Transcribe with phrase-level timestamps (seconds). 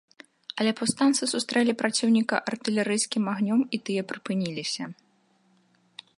[0.61, 4.83] Але паўстанцы сустрэлі праціўніка артылерыйскім агнём, і тыя прыпыніліся.